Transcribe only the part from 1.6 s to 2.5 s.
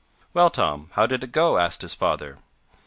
his father.